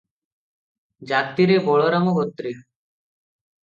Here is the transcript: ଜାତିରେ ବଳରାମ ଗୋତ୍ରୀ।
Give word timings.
ଜାତିରେ 1.13 1.61
ବଳରାମ 1.69 2.19
ଗୋତ୍ରୀ। 2.19 2.59